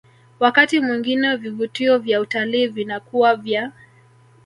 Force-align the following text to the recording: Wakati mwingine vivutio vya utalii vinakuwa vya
Wakati 0.39 0.79
mwingine 0.79 1.35
vivutio 1.35 1.97
vya 1.97 2.21
utalii 2.21 2.67
vinakuwa 2.67 3.35
vya 3.35 3.71